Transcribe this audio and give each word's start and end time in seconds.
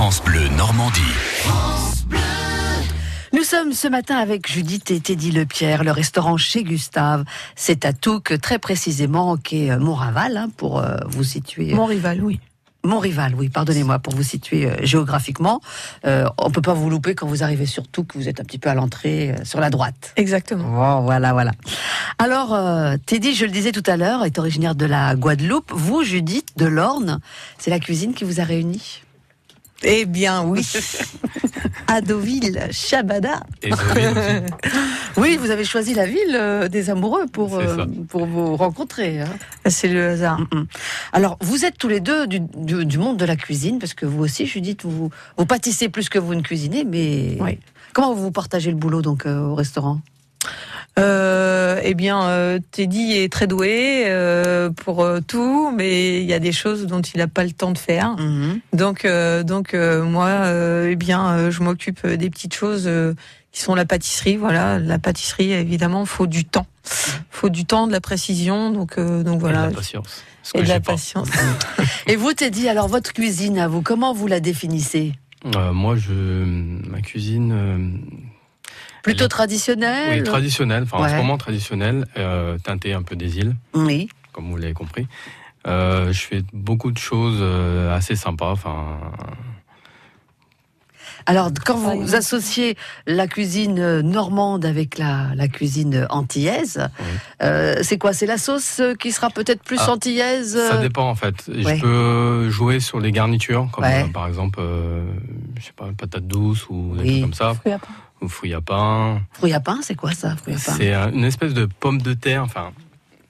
France 0.00 0.24
Bleu 0.24 0.48
Normandie. 0.56 1.02
Nous 3.34 3.42
sommes 3.42 3.74
ce 3.74 3.86
matin 3.86 4.16
avec 4.16 4.50
Judith 4.50 4.90
et 4.90 4.98
Teddy 4.98 5.30
Lepierre, 5.30 5.84
le 5.84 5.90
restaurant 5.90 6.38
chez 6.38 6.64
Gustave. 6.64 7.26
C'est 7.54 7.84
à 7.84 7.92
Touques, 7.92 8.40
très 8.40 8.58
précisément, 8.58 9.36
qui 9.36 9.66
est 9.66 9.76
Montraval, 9.76 10.38
hein, 10.38 10.48
pour 10.56 10.78
euh, 10.78 10.96
vous 11.06 11.22
situer. 11.22 11.74
Mon 11.74 11.84
rival, 11.84 12.24
oui. 12.24 12.40
Mon 12.82 12.98
rival, 12.98 13.34
oui, 13.36 13.50
pardonnez-moi, 13.50 13.98
pour 13.98 14.14
vous 14.14 14.22
situer 14.22 14.70
euh, 14.70 14.76
géographiquement. 14.80 15.60
Euh, 16.06 16.24
on 16.38 16.50
peut 16.50 16.62
pas 16.62 16.72
vous 16.72 16.88
louper 16.88 17.14
quand 17.14 17.26
vous 17.26 17.42
arrivez 17.42 17.66
sur 17.66 17.86
Touques, 17.86 18.16
vous 18.16 18.26
êtes 18.26 18.40
un 18.40 18.44
petit 18.44 18.58
peu 18.58 18.70
à 18.70 18.74
l'entrée, 18.74 19.32
euh, 19.32 19.44
sur 19.44 19.60
la 19.60 19.68
droite. 19.68 20.14
Exactement. 20.16 20.64
Oh, 20.98 21.02
voilà, 21.02 21.34
voilà. 21.34 21.52
Alors, 22.16 22.54
euh, 22.54 22.96
Teddy, 23.04 23.34
je 23.34 23.44
le 23.44 23.50
disais 23.50 23.72
tout 23.72 23.84
à 23.84 23.98
l'heure, 23.98 24.24
est 24.24 24.38
originaire 24.38 24.74
de 24.74 24.86
la 24.86 25.14
Guadeloupe. 25.14 25.70
Vous, 25.74 26.04
Judith, 26.04 26.56
de 26.56 26.64
l'Orne, 26.64 27.20
c'est 27.58 27.70
la 27.70 27.80
cuisine 27.80 28.14
qui 28.14 28.24
vous 28.24 28.40
a 28.40 28.44
réunis? 28.44 29.02
Eh 29.82 30.04
bien, 30.04 30.44
oui. 30.44 30.66
à 31.86 32.00
Deauville, 32.00 32.68
Chabada. 32.70 33.40
Et. 33.62 33.70
Oui, 35.16 35.36
vous 35.36 35.50
avez 35.50 35.64
choisi 35.64 35.92
la 35.92 36.06
ville 36.06 36.34
euh, 36.34 36.68
des 36.68 36.88
amoureux 36.88 37.26
pour, 37.26 37.56
euh, 37.56 37.84
pour 38.08 38.26
vous 38.26 38.56
rencontrer. 38.56 39.20
hein. 39.20 39.28
C'est 39.68 39.88
le 39.88 40.10
hasard. 40.10 40.38
Mm, 40.40 40.46
mm. 40.60 40.66
Alors, 41.12 41.36
vous 41.40 41.64
êtes 41.64 41.76
tous 41.78 41.88
les 41.88 42.00
deux 42.00 42.26
du, 42.28 42.40
du- 42.40 42.86
du 42.86 42.96
monde 42.98 43.16
de 43.16 43.24
la 43.24 43.34
cuisine, 43.36 43.78
parce 43.80 43.92
que 43.92 44.06
vous 44.06 44.22
aussi, 44.22 44.46
Judith, 44.46 44.82
vous, 44.84 45.10
vous 45.36 45.46
pâtissez 45.46 45.88
plus 45.88 46.08
que 46.08 46.18
vous 46.18 46.34
ne 46.34 46.42
cuisinez, 46.42 46.84
mais 46.84 47.36
Oui. 47.40 47.58
comment 47.92 48.14
vous 48.14 48.30
partagez 48.30 48.70
le 48.70 48.76
boulot 48.76 49.02
donc 49.02 49.26
euh, 49.26 49.40
au 49.40 49.54
restaurant? 49.56 50.00
Euh, 51.00 51.80
eh 51.82 51.94
bien, 51.94 52.22
euh, 52.24 52.58
Teddy 52.70 53.12
est 53.12 53.32
très 53.32 53.46
doué 53.46 54.04
euh, 54.06 54.70
pour 54.70 55.02
euh, 55.02 55.20
tout, 55.26 55.72
mais 55.76 56.20
il 56.20 56.26
y 56.26 56.32
a 56.34 56.38
des 56.38 56.52
choses 56.52 56.86
dont 56.86 57.00
il 57.00 57.18
n'a 57.18 57.28
pas 57.28 57.44
le 57.44 57.52
temps 57.52 57.70
de 57.72 57.78
faire. 57.78 58.16
Mhm. 58.18 58.60
Donc, 58.72 59.04
euh, 59.04 59.42
donc 59.42 59.74
euh, 59.74 60.02
moi, 60.04 60.26
euh, 60.28 60.90
eh 60.90 60.96
bien, 60.96 61.30
euh, 61.30 61.50
je 61.50 61.62
m'occupe 61.62 62.06
des 62.06 62.30
petites 62.30 62.54
choses 62.54 62.84
euh, 62.86 63.14
qui 63.52 63.62
sont 63.62 63.74
la 63.74 63.84
pâtisserie. 63.84 64.36
Voilà, 64.36 64.78
la 64.78 64.98
pâtisserie, 64.98 65.52
évidemment, 65.52 66.04
faut 66.04 66.26
du 66.26 66.44
temps, 66.44 66.66
faut 67.30 67.48
du 67.48 67.64
temps, 67.64 67.86
de 67.86 67.92
la 67.92 68.00
précision. 68.00 68.70
Donc, 68.70 68.98
euh, 68.98 69.22
donc 69.22 69.34
Et 69.34 69.36
de 69.36 69.40
voilà, 69.40 69.66
la 69.66 69.70
patience. 69.72 70.24
Ce 70.42 70.56
et 70.56 70.62
de 70.62 70.68
la 70.68 70.80
pas. 70.80 70.92
patience. 70.92 71.28
Et 72.06 72.16
vous, 72.16 72.32
Teddy, 72.32 72.68
alors 72.68 72.88
votre 72.88 73.12
cuisine 73.12 73.58
à 73.58 73.68
vous, 73.68 73.82
comment 73.82 74.12
vous 74.14 74.26
la 74.26 74.40
définissez? 74.40 75.12
Euh, 75.56 75.72
moi, 75.72 75.96
je, 75.96 76.12
ma 76.12 77.00
cuisine, 77.00 77.52
euh, 77.52 77.78
Plutôt 79.02 79.28
traditionnelle 79.28 80.10
oui, 80.10 80.22
traditionnelle, 80.24 80.82
enfin 80.84 80.98
en 80.98 81.02
Ouais. 81.02 81.10
ce 81.10 81.16
moment 81.16 81.38
traditionnelle, 81.38 82.06
euh, 82.16 82.58
teintée 82.58 82.92
un 82.92 83.02
peu 83.02 83.16
des 83.16 83.38
îles, 83.38 83.54
Oui. 83.74 84.08
comme 84.32 84.50
vous 84.50 84.56
l'avez 84.56 84.72
compris. 84.74 85.06
Euh, 85.66 86.12
je 86.12 86.20
fais 86.22 86.42
beaucoup 86.52 86.90
de 86.90 86.98
choses 86.98 87.38
euh, 87.40 87.94
assez 87.94 88.16
sympas. 88.16 88.50
Enfin, 88.50 88.98
Alors, 91.26 91.50
quand 91.66 91.76
vous 91.76 92.14
associez 92.14 92.76
la 93.06 93.26
cuisine 93.26 94.00
normande 94.00 94.64
avec 94.64 94.96
la, 94.96 95.34
la 95.34 95.48
cuisine 95.48 96.06
antillaise, 96.08 96.88
Oui. 96.98 97.06
euh, 97.42 97.76
c'est 97.82 97.98
quoi? 97.98 98.12
C'est 98.14 98.26
la 98.26 98.38
sauce 98.38 98.80
qui 98.98 99.12
sera 99.12 99.28
peut-être 99.28 99.62
plus 99.62 99.78
Ah, 99.80 99.90
antillaise 99.92 100.56
ça 100.68 100.78
dépend 100.78 101.08
en 101.10 101.14
fait. 101.14 101.46
ouais. 101.48 101.76
Je 101.76 101.80
peux 101.80 102.48
jouer 102.50 102.80
sur 102.80 103.00
les 103.00 103.12
garnitures, 103.12 103.68
comme 103.72 103.84
Ouais. 103.84 104.04
euh, 104.04 104.08
par 104.08 104.26
exemple, 104.28 104.60
euh, 104.62 105.04
je 105.58 105.64
sais 105.66 105.72
pas, 105.76 105.88
patate 105.96 106.26
douce 106.26 106.66
ou 106.70 106.94
des 106.96 107.02
Oui. 107.02 107.08
trucs 107.10 107.20
comme 107.22 107.34
ça, 107.34 107.52
Fruits 108.28 108.54
à 108.54 108.60
pain. 108.60 109.14
ou 109.14 109.14
fruits 109.14 109.14
à 109.14 109.20
pain. 109.20 109.20
Fruits 109.32 109.52
à 109.52 109.60
pain, 109.60 109.78
c'est 109.82 109.94
quoi 109.94 110.12
ça 110.12 110.36
Fruits 110.36 110.54
à 110.54 110.58
pain 110.58 110.74
C'est 110.76 110.92
un- 110.92 111.12
une 111.12 111.24
espèce 111.24 111.54
de 111.54 111.66
pomme 111.66 112.00
de 112.02 112.12
terre, 112.14 112.42
enfin. 112.44 112.72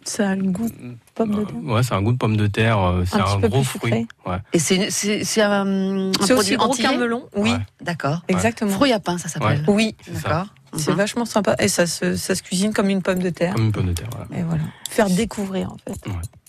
Ça 0.03 0.31
a 0.31 0.35
le 0.35 0.45
goût 0.45 0.69
pomme 1.15 1.35
de 1.35 1.45
terre. 1.45 1.57
Ouais, 1.63 1.83
c'est 1.83 1.93
un 1.95 2.01
goût 2.03 2.13
de 2.13 2.17
pomme 2.17 2.37
de 2.37 2.47
terre. 2.47 2.79
euh, 2.79 3.05
C'est 3.07 3.17
Un 3.17 3.21
un, 3.21 3.25
petit 3.35 3.41
peu 3.43 3.49
gros 3.49 3.63
fruit. 3.63 4.07
Ouais. 4.27 4.39
Et 4.55 4.59
c'est 4.59 4.91
c'est 4.91 5.25
c'est 5.25 5.43
un, 5.43 6.09
un 6.09 6.13
C'est 6.23 6.33
aussi 6.33 6.57
produit 6.57 6.57
gros 6.57 6.73
qu'un 6.75 6.97
melon. 6.99 7.29
Oui, 7.37 7.53
Ouais. 7.53 7.59
D'accord. 7.83 8.23
exactement. 8.29 8.77
Pain, 9.05 9.19
ça 9.19 9.29
s'appelle. 9.29 9.63
Oui, 9.69 9.95
C'est. 10.03 10.23
D'accord. 10.23 10.47
c'est 10.75 10.91
Mhm. 10.93 10.97
vachement 10.97 11.25
sympa. 11.27 11.55
Et 11.59 11.69
ça 11.69 11.87
se, 11.87 12.17
ça 12.17 12.35
se 12.35 12.43
cuisine 12.43 12.73
comme 12.73 12.89
une 12.89 13.03
pomme 13.03 13.19
de 13.19 13.29
terre. 13.31 13.55
Comme 13.55 13.67
une 13.67 13.73
pomme 13.73 13.87
de 13.89 13.93
terre. 13.93 14.09
Voilà. 14.17 14.41
Et 14.41 14.43
voilà. 14.45 14.63
Faire 14.89 15.11
découvrir, 15.11 15.71
en 15.71 15.77
fait. 15.87 16.03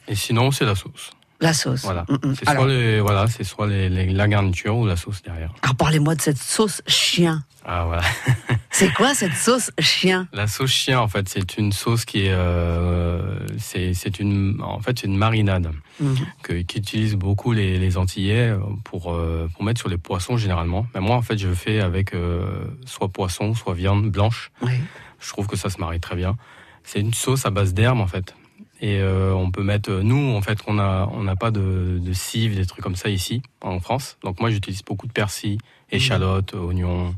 Et 0.08 0.16
sinon, 0.16 0.52
c'est 0.52 0.66
la 0.66 0.76
sauce. 0.76 1.12
La 1.42 1.54
sauce. 1.54 1.82
Voilà. 1.82 2.06
Mhm. 2.08 2.36
C'est 2.38 2.48
Alors, 2.48 2.64
soit, 2.64 2.72
les, 2.74 3.00
voilà, 3.02 3.28
c'est 3.28 3.44
soit 3.44 3.68
les, 3.68 3.90
les- 3.90 4.14
la 4.14 4.28
garniture 4.28 4.78
ou 4.78 4.86
la 4.86 4.96
sauce 4.96 5.22
derrière. 5.24 5.52
alors, 5.64 5.76
parlez-moi 5.76 6.16
de 6.16 6.22
cette 6.22 6.38
sauce 6.38 6.82
chien. 6.88 7.44
Ah 7.66 7.86
voilà. 7.86 8.02
C'est 8.72 8.92
quoi 8.94 9.14
cette 9.14 9.34
sauce 9.36 9.70
chien? 9.80 10.28
La 10.34 10.48
sauce 10.48 10.72
chien, 10.72 11.00
en 11.00 11.08
fait, 11.08 11.28
c'est 11.30 11.58
une 11.58 11.72
sauce 11.74 12.06
qui 12.06 12.26
est, 12.26 12.32
euh, 12.32 13.38
c'est, 13.60 13.94
c'est 13.94 14.20
une, 14.20 14.60
en 14.64 14.80
fait, 14.80 14.98
c'est 15.00 15.08
une 15.08 15.18
marinade 15.18 15.72
Mhm. 16.00 16.16
que, 16.42 16.54
qu'utilisent 16.64 17.16
beaucoup 17.18 17.52
les, 17.52 17.78
les 17.78 17.98
Antillais 17.98 18.56
pour, 18.84 19.12
euh, 19.14 19.48
pour 19.54 19.64
mettre 19.64 19.80
sur 19.80 19.90
les 19.90 19.98
poissons 20.00 20.38
généralement. 20.38 20.88
Mais 20.96 21.02
moi, 21.02 21.16
en 21.18 21.22
fait, 21.22 21.38
je 21.38 21.50
fais 21.54 21.82
avec 21.82 22.16
euh, 22.16 22.46
soit 22.86 23.10
poisson, 23.10 23.54
soit 23.54 23.74
viande 23.76 24.10
blanche. 24.10 24.52
Oui. 24.64 24.72
Je 25.20 25.30
trouve 25.30 25.46
que 25.48 25.58
ça 25.58 25.70
se 25.70 25.78
marie 25.80 26.00
très 26.00 26.16
bien. 26.16 26.38
C'est 26.84 27.00
une 27.02 27.14
sauce 27.14 27.46
à 27.46 27.52
base 27.52 27.74
d'herbes 27.76 28.00
en 28.00 28.08
fait. 28.08 28.34
Et 28.82 29.00
euh, 29.00 29.32
on 29.34 29.52
peut 29.52 29.64
mettre, 29.64 29.92
nous 29.92 30.36
en 30.36 30.42
fait, 30.42 30.58
on 30.68 30.80
a, 30.80 31.08
on 31.14 31.24
n'a 31.24 31.36
pas 31.36 31.52
de, 31.52 32.00
de 32.00 32.14
cives, 32.14 32.56
des 32.56 32.66
trucs 32.66 32.84
comme 32.84 32.96
ça 32.96 33.10
ici 33.10 33.44
en 33.62 33.80
France. 33.80 34.18
Donc 34.24 34.40
moi, 34.40 34.50
j'utilise 34.50 34.84
beaucoup 34.84 35.06
de 35.08 35.12
persil, 35.12 35.60
échalotes, 35.92 36.56
oignons 36.56 37.14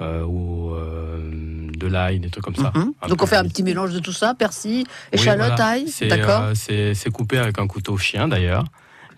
euh, 0.00 0.24
ou 0.24 0.72
euh, 0.74 1.68
de 1.76 1.86
l'ail, 1.86 2.20
des 2.20 2.30
trucs 2.30 2.44
comme 2.44 2.56
ça. 2.56 2.72
Mhm. 2.74 2.92
Donc 3.08 3.22
on 3.22 3.26
fait 3.26 3.36
un 3.36 3.44
petit 3.44 3.62
mélange 3.62 3.92
de 3.92 3.98
tout 3.98 4.12
ça, 4.12 4.34
persil, 4.34 4.84
Oui, 5.12 5.18
échalote, 5.20 5.48
voilà. 5.48 5.66
ail, 5.66 5.86
d'accord 6.08 6.42
euh, 6.42 6.52
c'est, 6.54 6.94
c'est 6.94 7.10
coupé 7.10 7.38
avec 7.38 7.58
un 7.58 7.66
couteau 7.66 7.98
chien 7.98 8.26
d'ailleurs. 8.26 8.64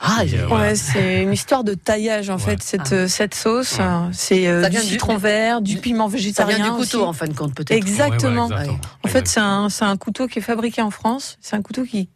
Ah, 0.04 0.22
euh, 0.22 0.46
Voilà. 0.48 0.64
Ouais, 0.70 0.74
c'est 0.74 1.22
une 1.22 1.32
histoire 1.32 1.62
de 1.64 1.74
taillage, 1.74 2.28
en 2.28 2.34
Ouais. 2.34 2.40
fait, 2.40 2.62
cette, 2.62 2.92
Ah. 2.92 2.94
euh, 2.94 3.08
cette 3.08 3.34
sauce. 3.34 3.78
Ouais. 3.78 3.84
C'est 4.12 4.48
euh, 4.48 4.62
Ça 4.64 4.68
du 4.70 4.78
citron 4.78 5.16
vert, 5.16 5.60
du 5.62 5.76
piment 5.78 6.08
ça 6.08 6.12
végétarien. 6.16 6.56
vient 6.56 6.64
du 6.66 6.70
couteau 6.72 6.98
aussi. 7.00 7.08
en 7.08 7.12
fin 7.12 7.26
de 7.26 7.34
compte 7.34 7.54
peut-être. 7.54 7.70
Exactement. 7.70 8.46
Ouais, 8.48 8.54
ouais, 8.54 8.60
exactement. 8.62 8.80
En 9.04 9.08
fait, 9.08 9.28
c'est 9.28 9.40
un, 9.40 9.68
c'est 9.68 9.84
un 9.84 9.96
couteau 9.96 10.26
qui 10.26 10.40
est 10.40 10.42
fabriqué 10.42 10.82
en 10.82 10.90
France. 10.90 11.38
C'est 11.40 11.54
un 11.56 11.62
couteau 11.62 11.84
qui, 11.84 12.08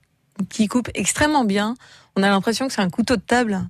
qui 0.50 0.66
coupe 0.66 0.90
extrêmement 0.94 1.44
bien. 1.44 1.76
On 2.16 2.22
a 2.22 2.28
l'impression 2.28 2.66
que 2.66 2.72
c'est 2.72 2.82
un 2.82 2.90
couteau 2.90 3.16
de 3.16 3.20
table, 3.22 3.60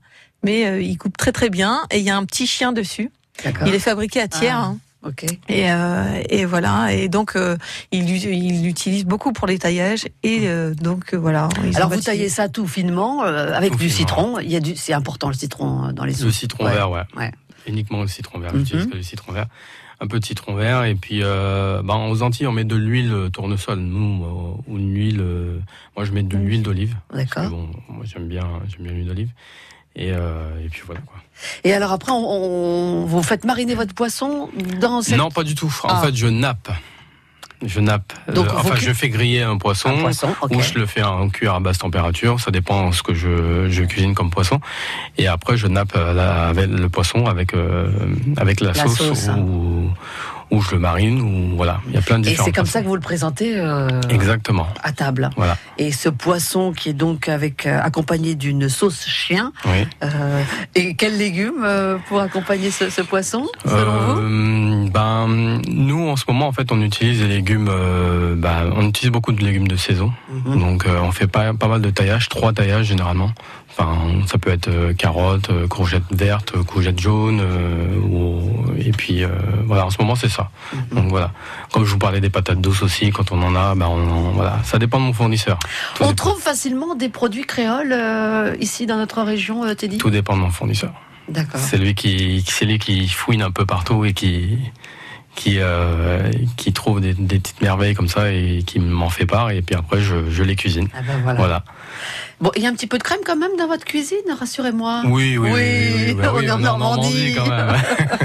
mais 0.43 0.67
euh, 0.67 0.81
il 0.81 0.97
coupe 0.97 1.17
très 1.17 1.33
très 1.33 1.51
bien. 1.51 1.83
Et 1.91 1.99
il 1.99 2.05
y 2.05 2.11
a 2.11 2.17
un 2.17 2.25
petit 2.25 2.47
chien 2.47 2.73
dessus. 2.73 3.11
D'accord. 3.45 3.69
Il 3.69 3.75
est 3.75 3.79
fabriqué 3.81 4.21
à 4.21 4.29
tiers. 4.29 4.57
Ah. 4.57 4.65
hein. 4.69 4.79
Ok. 5.05 5.25
Et, 5.49 5.71
euh, 5.71 6.23
et 6.29 6.45
voilà. 6.47 6.93
Et 6.93 7.09
donc, 7.09 7.37
euh, 7.37 7.57
il 7.93 8.07
l'u- 8.07 8.33
il 8.35 8.65
l'utilise 8.65 9.05
beaucoup 9.05 9.33
pour 9.33 9.47
les 9.47 9.59
taillages. 9.59 10.07
Et 10.25 10.49
euh, 10.49 10.75
donc, 10.75 11.15
euh, 11.15 11.17
voilà. 11.17 11.49
Alors 11.77 11.91
vous 11.91 12.01
taillez 12.01 12.29
ça 12.29 12.49
tout 12.49 12.67
finement 12.67 13.23
euh, 13.25 13.53
avec 13.53 13.73
Tout 13.73 13.79
du 13.79 13.89
finement. 13.89 13.99
citron. 14.09 14.39
Il 14.41 14.51
y 14.51 14.57
a 14.57 14.61
du, 14.61 14.75
c'est 14.75 14.93
important 14.95 15.29
le 15.29 15.35
citron 15.35 15.93
dans 15.93 16.05
les 16.05 16.13
Le 16.13 16.19
soupes. 16.19 16.31
citron 16.33 16.65
Ouais. 16.65 16.73
vert, 16.75 16.91
ouais. 16.91 17.03
Ouais. 17.17 17.31
Uniquement 17.69 18.01
le 18.03 18.09
citron 18.09 18.39
vert. 18.41 18.53
Mhm. 18.53 18.61
J'utilise 18.61 18.87
que 18.87 18.97
le 18.97 19.03
citron 19.03 19.33
vert. 19.33 19.47
Un 20.01 20.09
peu 20.09 20.21
de 20.21 20.25
citron 20.27 20.55
vert 20.55 20.85
et 20.85 20.95
puis 20.95 21.21
euh, 21.23 21.81
ben, 21.83 21.97
aux 22.11 22.21
Antilles 22.23 22.47
on 22.47 22.53
met 22.53 22.65
de 22.65 22.77
l'huile 22.77 23.31
tournesol. 23.33 23.79
Nous 23.79 24.25
ou 24.67 24.77
une 24.77 24.95
huile. 24.95 25.21
euh, 25.21 25.59
moi 25.97 26.05
je 26.05 26.13
mets 26.13 26.23
de 26.23 26.37
l'huile 26.37 26.63
d'olive. 26.63 26.97
D'accord. 27.15 27.49
Bon, 27.49 27.69
moi 27.89 28.05
j'aime 28.05 28.29
bien, 28.29 28.47
j'aime 28.69 28.83
bien 28.83 28.93
l'huile 28.93 29.07
d'olive. 29.07 29.31
Et, 29.97 30.13
euh, 30.13 30.65
et 30.65 30.69
puis 30.69 30.83
voilà 30.87 31.01
quoi. 31.03 31.15
Et 31.65 31.73
alors 31.73 31.93
après, 31.93 32.13
on, 32.13 32.17
on- 32.17 33.05
vous 33.07 33.23
faites 33.23 33.45
mariner 33.45 33.75
votre 33.75 33.95
poisson 33.95 34.49
dans 34.81 35.03
cette... 35.03 35.17
Non, 35.19 35.31
pas 35.31 35.43
du 35.43 35.55
tout. 35.55 35.75
En 35.85 35.89
Ah. 35.89 36.03
fait, 36.03 36.15
je 36.15 36.27
nappe. 36.27 36.71
Je 37.65 37.81
nappe. 37.81 38.13
Donc, 38.35 38.49
Euh, 38.49 38.51
enfin, 38.57 38.75
je 38.77 38.93
fais 38.93 39.09
griller 39.09 39.43
un 39.43 39.57
poisson. 39.57 39.89
un 39.89 40.01
poisson. 40.03 40.29
ok. 40.43 40.55
Ou 40.55 40.61
je 40.61 40.75
le 40.75 40.85
fais 40.85 41.03
en 41.03 41.31
cuire 41.31 41.55
à 41.55 41.61
basse 41.61 41.79
température, 41.79 42.39
ça 42.39 42.51
dépend 42.51 42.93
ce 42.93 43.03
que 43.03 43.15
je, 43.15 43.69
je 43.71 43.83
cuisine 43.85 44.15
comme 44.15 44.29
poisson. 44.31 44.61
Et 45.17 45.27
après, 45.27 45.57
je 45.57 45.67
nappe 45.67 45.97
euh, 45.97 46.13
la- 46.13 46.49
avec 46.49 46.69
le 46.69 46.89
poisson 46.91 47.25
avec 47.27 47.55
euh, 47.55 47.91
avec 48.37 48.61
la, 48.61 48.73
La 48.73 48.83
sauce, 48.83 48.99
sauce, 48.99 49.29
hein. 49.29 49.39
Ou, 50.51 50.61
je 50.63 50.73
le 50.73 50.79
marine 50.81 51.21
ou 51.21 51.57
voilà. 51.57 51.81
Il 51.89 51.95
y 51.95 51.97
a 51.97 52.01
plein 52.03 52.19
de 52.19 52.27
Et 52.27 52.31
différents. 52.31 52.47
c'est 52.47 52.53
comme 52.53 52.67
façons. 52.67 52.73
ça 52.79 52.83
que 52.83 52.89
vous 52.89 52.95
le 52.95 53.01
présentez 53.01 53.59
euh, 53.59 53.89
Exactement. 54.11 54.67
à 54.83 54.93
table. 54.93 55.31
Voilà. 55.37 55.57
Et 55.79 55.93
ce 55.93 56.09
poisson 56.09 56.73
qui 56.73 56.91
est 56.91 56.95
donc 56.95 57.29
avec 57.29 57.67
euh, 57.67 57.81
accompagné 57.83 58.35
d'une 58.35 58.69
sauce 58.69 59.07
chien. 59.07 59.53
Oui. 59.67 59.87
euh, 60.03 60.43
et 60.75 60.95
quels 60.95 61.17
légumes 61.19 61.67
pour 62.09 62.21
accompagner 62.21 62.71
ce, 62.71 62.91
ce 62.91 63.03
poisson, 63.03 63.47
selon 63.65 64.15
vous? 64.15 64.91
ben 64.91 65.27
nous 65.69 66.09
en 66.09 66.17
ce 66.17 66.25
moment 66.29 66.47
en 66.49 66.53
fait 66.53 66.71
on 66.73 66.81
utilise 66.81 67.19
des 67.21 67.29
légumes. 67.29 67.71
ben, 68.37 68.71
on 68.77 68.87
utilise 68.89 69.11
beaucoup 69.11 69.33
de 69.33 69.43
légumes 69.45 69.69
de 69.69 69.77
saison. 69.77 70.13
Mhm. 70.31 70.59
Donc 70.61 70.87
on 70.87 71.11
fait 71.13 71.27
pas 71.27 71.53
pas 71.55 71.69
mal 71.69 71.81
de 71.83 71.91
taillages, 71.91 72.29
trois 72.29 72.53
taillages 72.53 72.87
généralement. 72.87 73.33
Enfin, 73.79 73.97
ça 74.27 74.39
peut 74.39 74.51
être 74.51 74.69
euh, 74.69 74.95
carottes, 74.95 75.51
euh, 75.51 75.67
courgettes 75.69 76.03
vertes, 76.11 76.55
euh, 76.57 76.63
courgettes 76.63 76.99
jaunes, 76.99 77.41
euh, 77.43 77.99
ou- 77.99 78.73
et 78.79 78.91
puis 78.93 79.23
euh, 79.23 79.29
voilà. 79.67 79.85
En 79.87 79.91
ce 79.91 79.99
moment, 80.01 80.15
c'est 80.15 80.31
ça. 80.31 80.51
Mhm. 80.73 80.81
Donc 81.03 81.11
voilà. 81.11 81.33
Comme 81.73 81.85
je 81.85 81.91
vous 81.91 81.99
parlais 81.99 82.21
des 82.21 82.31
patates 82.31 82.61
douces 82.61 82.83
aussi, 82.83 83.11
quand 83.11 83.33
on 83.33 83.43
en 83.43 83.55
a, 83.55 83.75
ben 83.75 83.87
on, 83.89 84.31
voilà. 84.31 84.61
Ça 84.65 84.79
dépend 84.79 84.99
de 84.99 85.05
mon 85.05 85.13
fournisseur. 85.13 85.59
Tout, 85.95 86.05
On 86.05 86.09
dépend, 86.09 86.15
trouve 86.31 86.41
facilement 86.41 86.95
des 86.95 87.11
produits 87.11 87.45
créoles 87.45 87.93
euh, 87.93 88.57
ici 88.61 88.87
dans 88.87 88.97
notre 88.97 89.23
région, 89.23 89.75
Teddy? 89.75 89.99
Tout 89.99 90.11
dépend 90.11 90.37
de 90.37 90.41
mon 90.43 90.51
fournisseur. 90.51 90.93
D'accord. 91.29 91.61
C'est 91.61 91.77
lui 91.77 91.95
qui, 91.95 92.43
c'est 92.47 92.65
lui 92.65 92.79
qui 92.79 93.09
fouine 93.09 93.43
un 93.43 93.51
peu 93.51 93.67
partout 93.67 94.05
et 94.07 94.13
qui 94.15 94.59
qui 95.35 95.57
euh, 95.59 96.31
qui 96.57 96.73
trouve 96.73 97.03
des, 97.03 97.13
des 97.13 97.39
petites 97.39 97.61
merveilles 97.61 97.93
comme 97.95 98.09
ça 98.09 98.33
et 98.33 98.63
qui 98.67 98.79
m'en 98.81 99.11
fait 99.11 99.27
part 99.27 99.51
et 99.51 99.61
puis 99.61 99.75
après 99.75 100.01
je, 100.01 100.31
je 100.31 100.43
les 100.43 100.57
cuisine. 100.57 100.89
Ah 100.95 101.01
ben 101.07 101.21
voilà. 101.23 101.39
Voilà. 101.39 101.65
Bon, 102.39 102.51
il 102.55 102.63
y 102.63 102.67
a 102.67 102.69
un 102.69 102.75
petit 102.75 102.87
peu 102.87 102.99
de 102.99 103.03
crème 103.03 103.21
quand 103.25 103.37
même 103.37 103.53
dans 103.59 103.67
votre 103.67 103.85
cuisine, 103.85 104.19
rassurez-moi. 104.39 105.03
Oui, 105.07 105.39
oui, 105.39 105.51
oui. 105.55 106.15
Bah 106.15 106.33
on 106.35 106.41
est 106.41 106.51
en 106.51 106.59
Normandie. 106.59 107.35
quand 107.35 107.49
même. 107.49 107.75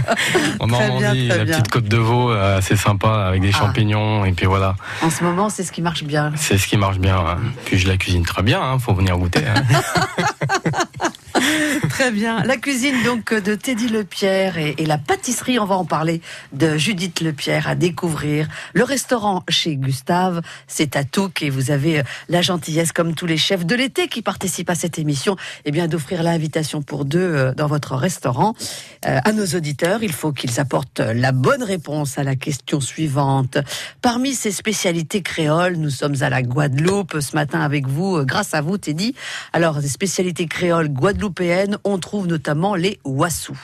en 0.59 0.67
Normandie, 0.67 1.27
la 1.27 1.45
petite 1.45 1.69
côte 1.69 1.85
de 1.85 1.97
veau, 1.97 2.31
euh, 2.31 2.57
assez 2.57 2.75
sympa, 2.75 3.27
avec 3.27 3.41
des 3.41 3.51
ah. 3.53 3.57
champignons, 3.57 4.25
et 4.25 4.33
puis 4.33 4.47
voilà. 4.47 4.75
En 5.01 5.09
ce 5.09 5.23
moment, 5.23 5.49
c'est 5.49 5.63
ce 5.63 5.71
qui 5.71 5.81
marche 5.81 6.03
bien. 6.03 6.33
C'est 6.35 6.57
ce 6.57 6.67
qui 6.67 6.75
marche 6.75 6.99
bien. 6.99 7.23
Puis 7.63 7.77
je 7.77 7.87
la 7.87 7.95
cuisine 7.95 8.25
très 8.25 8.43
bien, 8.43 8.61
hein, 8.61 8.79
faut 8.79 8.93
venir 8.93 9.17
goûter. 9.17 9.45
Hein. 9.47 9.63
Très 11.89 12.11
bien. 12.11 12.43
La 12.43 12.57
cuisine 12.57 13.03
donc 13.03 13.33
de 13.33 13.55
Teddy 13.55 13.87
Lepierre 13.87 14.57
et, 14.57 14.75
et 14.77 14.85
la 14.85 14.97
pâtisserie, 14.97 15.59
on 15.59 15.65
va 15.65 15.75
en 15.75 15.85
parler, 15.85 16.21
de 16.53 16.77
Judith 16.77 17.21
Lepierre 17.21 17.67
à 17.67 17.75
découvrir. 17.75 18.47
Le 18.73 18.83
restaurant 18.83 19.43
chez 19.49 19.75
Gustave, 19.75 20.41
c'est 20.67 20.95
à 20.95 21.03
Touques 21.03 21.41
et 21.41 21.49
vous 21.49 21.71
avez 21.71 21.99
euh, 21.99 22.03
la 22.29 22.41
gentillesse, 22.41 22.91
comme 22.91 23.15
tous 23.15 23.25
les 23.25 23.37
chefs 23.37 23.65
de 23.65 23.75
l'été 23.75 24.07
qui 24.07 24.21
participent 24.21 24.69
à 24.69 24.75
cette 24.75 24.99
émission, 24.99 25.35
eh 25.65 25.71
bien 25.71 25.87
d'offrir 25.87 26.23
l'invitation 26.23 26.81
pour 26.81 27.05
deux 27.05 27.19
euh, 27.19 27.53
dans 27.53 27.67
votre 27.67 27.95
restaurant. 27.95 28.53
Euh, 29.05 29.19
à 29.23 29.31
nos 29.31 29.45
auditeurs, 29.45 30.03
il 30.03 30.13
faut 30.13 30.31
qu'ils 30.31 30.59
apportent 30.59 30.99
la 30.99 31.31
bonne 31.31 31.63
réponse 31.63 32.17
à 32.17 32.23
la 32.23 32.35
question 32.35 32.79
suivante. 32.79 33.57
Parmi 34.01 34.33
ces 34.33 34.51
spécialités 34.51 35.21
créoles, 35.21 35.75
nous 35.75 35.89
sommes 35.89 36.15
à 36.21 36.29
la 36.29 36.41
Guadeloupe 36.41 37.19
ce 37.19 37.35
matin 37.35 37.61
avec 37.61 37.87
vous, 37.87 38.23
grâce 38.25 38.53
à 38.53 38.61
vous 38.61 38.77
Teddy. 38.77 39.15
Alors, 39.53 39.79
des 39.79 39.87
spécialités 39.87 40.45
créoles 40.45 40.89
on 41.83 41.97
trouve 41.99 42.27
notamment 42.27 42.75
les 42.75 42.99
wassous. 43.03 43.59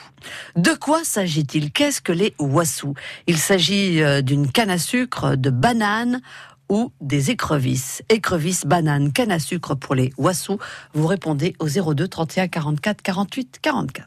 De 0.56 0.72
quoi 0.72 1.04
s'agit-il? 1.04 1.70
Qu'est-ce 1.72 2.00
que 2.00 2.12
les 2.12 2.34
wassous? 2.38 2.94
Il 3.26 3.38
s'agit 3.38 4.00
d'une 4.22 4.50
canne 4.50 4.70
à 4.70 4.78
sucre, 4.78 5.36
de 5.36 5.50
banane 5.50 6.20
ou 6.68 6.92
des 7.00 7.30
écrevisses. 7.30 8.02
Écrevisses, 8.08 8.66
bananes, 8.66 9.12
canne 9.12 9.30
à 9.32 9.38
sucre 9.38 9.74
pour 9.74 9.94
les 9.94 10.12
wassous. 10.18 10.58
Vous 10.94 11.06
répondez 11.06 11.54
au 11.58 11.68
02 11.68 12.08
31 12.08 12.48
44 12.48 13.02
48 13.02 13.58
44. 13.62 14.06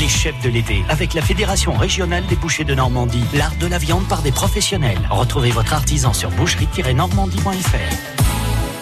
Les 0.00 0.08
chefs 0.08 0.40
de 0.42 0.48
l'été, 0.48 0.82
avec 0.88 1.12
la 1.12 1.20
Fédération 1.20 1.74
régionale 1.74 2.24
des 2.26 2.36
bouchers 2.36 2.64
de 2.64 2.74
Normandie, 2.74 3.24
l'art 3.34 3.54
de 3.60 3.66
la 3.66 3.76
viande 3.76 4.08
par 4.08 4.22
des 4.22 4.32
professionnels. 4.32 4.98
Retrouvez 5.10 5.50
votre 5.50 5.74
artisan 5.74 6.14
sur 6.14 6.30
boucherie-normandie.fr. 6.30 8.22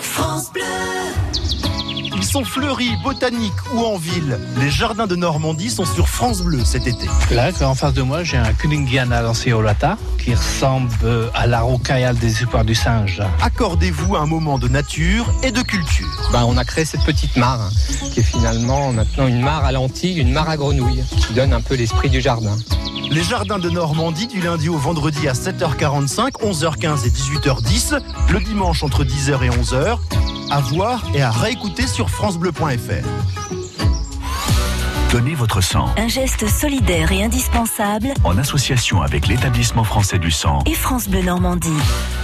France 0.03 0.53
Bleu 0.53 0.63
ils 2.21 2.27
sont 2.27 2.45
fleuris, 2.45 2.91
botaniques 3.03 3.53
ou 3.73 3.81
en 3.81 3.97
ville. 3.97 4.39
Les 4.59 4.69
jardins 4.69 5.07
de 5.07 5.17
Normandie 5.17 5.71
sont 5.71 5.87
sur 5.87 6.07
France 6.07 6.43
Bleu 6.43 6.63
cet 6.67 6.87
été. 6.87 7.07
Là, 7.31 7.51
en 7.63 7.75
face 7.75 7.95
de 7.95 8.03
moi, 8.03 8.25
j'ai 8.25 8.37
un 8.37 8.53
Kuningiana 8.53 9.23
lanceolata 9.23 9.97
qui 10.19 10.35
ressemble 10.35 10.91
à 11.33 11.47
la 11.47 11.63
rocaille 11.63 12.07
des 12.21 12.43
espoirs 12.43 12.67
du 12.67 12.75
singe. 12.75 13.23
Accordez-vous 13.41 14.17
un 14.17 14.27
moment 14.27 14.59
de 14.59 14.69
nature 14.69 15.33
et 15.43 15.51
de 15.51 15.63
culture. 15.63 16.31
Ben, 16.31 16.45
on 16.47 16.59
a 16.59 16.65
créé 16.65 16.85
cette 16.85 17.05
petite 17.05 17.39
mare 17.39 17.63
hein, 17.63 17.71
qui 18.13 18.21
est 18.21 18.25
finalement 18.25 18.93
maintenant 18.93 19.27
une 19.27 19.41
mare 19.41 19.65
à 19.65 19.73
lentilles, 19.73 20.19
une 20.19 20.33
mare 20.33 20.51
à 20.51 20.59
grenouilles, 20.59 21.03
qui 21.27 21.33
donne 21.33 21.55
un 21.55 21.63
peu 21.63 21.75
l'esprit 21.75 22.11
du 22.11 22.21
jardin. 22.21 22.55
Les 23.11 23.23
jardins 23.23 23.59
de 23.59 23.71
Normandie 23.71 24.27
du 24.27 24.43
lundi 24.43 24.69
au 24.69 24.77
vendredi 24.77 25.27
à 25.27 25.33
7h45, 25.33 26.33
11h15 26.43 27.07
et 27.07 27.11
18h10, 27.11 27.99
le 28.29 28.41
dimanche 28.41 28.83
entre 28.83 29.05
10h 29.05 29.43
et 29.43 29.49
11h 29.49 29.99
à 30.51 30.61
voir 30.61 31.03
et 31.15 31.23
à 31.23 31.31
réécouter 31.31 31.87
sur 31.87 32.11
francebleu.fr. 32.11 33.07
Donnez 35.13 35.35
votre 35.35 35.61
sang. 35.61 35.87
Un 35.97 36.07
geste 36.07 36.47
solidaire 36.49 37.11
et 37.11 37.25
indispensable. 37.25 38.15
En 38.23 38.39
association 38.39 39.03
avec 39.03 39.27
l'établissement 39.27 39.83
français 39.83 40.21
du 40.21 40.31
sang. 40.31 40.61
Et 40.67 40.75
France 40.75 41.09
Bleu 41.09 41.23
Normandie. 41.23 41.69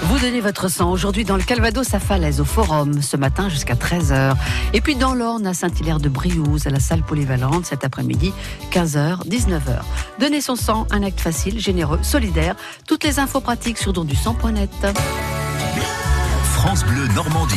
Vous 0.04 0.20
donnez 0.20 0.40
votre 0.40 0.68
sang 0.68 0.92
aujourd'hui 0.92 1.24
dans 1.24 1.36
le 1.36 1.42
Calvados 1.42 1.94
à 1.94 1.98
Falaise, 1.98 2.40
au 2.40 2.44
Forum, 2.44 3.02
ce 3.02 3.16
matin 3.16 3.48
jusqu'à 3.48 3.74
13h. 3.74 4.34
Et 4.72 4.80
puis 4.80 4.94
dans 4.94 5.14
l'Orne, 5.14 5.48
à 5.48 5.54
Saint-Hilaire 5.54 5.98
de 5.98 6.08
Briouze, 6.08 6.68
à 6.68 6.70
la 6.70 6.78
salle 6.78 7.02
polyvalente, 7.02 7.66
cet 7.66 7.82
après-midi, 7.82 8.32
15h, 8.70 9.26
19h. 9.28 9.80
Donnez 10.20 10.40
son 10.40 10.54
sang, 10.54 10.86
un 10.92 11.02
acte 11.02 11.18
facile, 11.18 11.58
généreux, 11.58 11.98
solidaire. 12.02 12.54
Toutes 12.86 13.02
les 13.02 13.18
infos 13.18 13.40
pratiques 13.40 13.78
sur 13.78 13.92
dondusang.net. 13.92 14.70
France 16.54 16.84
Bleu 16.84 17.08
Normandie. 17.16 17.56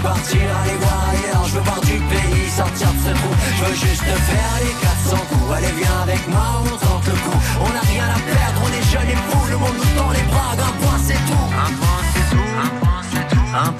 Veux 0.00 0.08
partir, 0.08 0.40
aller 0.62 0.76
voir 0.80 1.08
ailleurs, 1.10 1.44
je 1.46 1.54
veux 1.54 1.60
voir 1.60 1.80
du 1.80 1.98
pays, 1.98 2.48
sortir 2.50 2.88
de 2.92 2.98
ce 2.98 3.12
trou. 3.14 3.32
Je 3.58 3.64
veux 3.64 3.74
juste 3.74 4.02
faire 4.02 4.54
les 4.62 4.74
400 4.80 5.16
coups. 5.28 5.52
Allez 5.56 5.72
viens 5.76 6.00
avec 6.02 6.28
moi, 6.28 6.62
on 6.62 6.76
tente 6.76 7.06
le 7.06 7.12
coup. 7.12 7.38
On 7.60 7.68
n'a 7.72 7.80
rien 7.80 8.04
à 8.04 8.18
perdre, 8.18 8.60
on 8.64 8.70
est 8.78 8.86
jeunes 8.92 9.10
et 9.10 9.20
fous, 9.28 9.46
le 9.50 9.56
monde 9.56 9.76
nous 9.76 9.98
tend 9.98 10.10
les 10.10 10.22
bras, 10.30 10.52
un 10.52 10.72
point 10.80 10.98
c'est 11.06 11.22
tout. 11.28 11.48
Un 11.66 11.72
point 11.80 12.02
c'est 12.12 12.28
tout, 12.34 12.50
un 12.56 12.70
point 12.80 13.02
c'est 13.10 13.26
tout, 13.34 13.46
un 13.56 13.72
point 13.72 13.78
c'est 13.78 13.78
tout, 13.78 13.79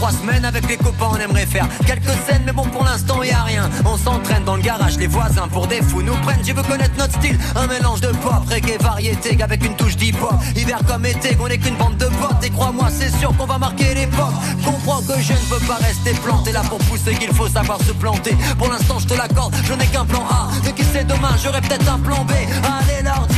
2-3 0.00 0.20
semaines 0.20 0.44
avec 0.44 0.68
les 0.68 0.76
copains, 0.76 1.08
on 1.12 1.16
aimerait 1.16 1.46
faire 1.46 1.66
quelques 1.86 2.16
scènes, 2.26 2.42
mais 2.46 2.52
bon 2.52 2.64
pour 2.64 2.84
l'instant 2.84 3.22
y 3.22 3.30
a 3.30 3.42
rien. 3.42 3.68
On 3.84 3.96
s'entraîne 3.96 4.44
dans 4.44 4.56
le 4.56 4.62
garage, 4.62 4.96
les 4.98 5.06
voisins 5.06 5.48
pour 5.48 5.66
des 5.66 5.82
fous 5.82 6.02
nous 6.02 6.14
prennent. 6.16 6.44
Je 6.44 6.52
veux 6.52 6.62
connaître 6.62 6.96
notre 6.98 7.14
style, 7.14 7.38
un 7.56 7.66
mélange 7.66 8.00
de 8.00 8.08
pop, 8.08 8.42
reggae, 8.48 8.80
variété, 8.80 9.40
avec 9.42 9.64
une 9.64 9.74
touche 9.74 9.96
d'hip-hop. 9.96 10.34
Hiver 10.56 10.80
comme 10.86 11.04
été, 11.04 11.36
on 11.40 11.46
est 11.46 11.58
qu'une 11.58 11.76
bande 11.76 11.96
de 11.96 12.06
potes. 12.06 12.44
Et 12.44 12.50
crois-moi, 12.50 12.88
c'est 12.90 13.10
sûr 13.18 13.36
qu'on 13.36 13.46
va 13.46 13.58
marquer 13.58 13.94
l'époque. 13.94 14.34
Comprends 14.64 15.02
que 15.02 15.20
je 15.20 15.32
ne 15.32 15.46
veux 15.50 15.66
pas 15.66 15.76
rester 15.76 16.12
planté 16.24 16.52
là 16.52 16.62
pour 16.68 16.78
pousser, 16.78 17.14
qu'il 17.14 17.32
faut 17.32 17.48
savoir 17.48 17.78
se 17.82 17.92
planter. 17.92 18.36
Pour 18.58 18.70
l'instant, 18.70 18.98
je 18.98 19.06
te 19.06 19.14
l'accorde, 19.14 19.54
je 19.64 19.72
n'ai 19.74 19.86
qu'un 19.86 20.04
plan 20.04 20.24
A. 20.30 20.48
De 20.64 20.70
qui 20.70 20.84
sait 20.84 21.04
demain, 21.04 21.34
j'aurai 21.42 21.60
peut-être 21.60 21.92
un 21.92 21.98
plan 21.98 22.24
B. 22.24 22.32
Allez 22.32 23.02
leur 23.02 23.26
dire 23.28 23.37